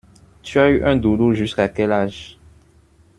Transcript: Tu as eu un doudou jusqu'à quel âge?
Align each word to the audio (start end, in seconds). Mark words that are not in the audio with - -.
Tu 0.41 0.57
as 0.57 0.71
eu 0.71 0.83
un 0.83 0.95
doudou 0.97 1.33
jusqu'à 1.35 1.69
quel 1.69 1.91
âge? 1.91 2.39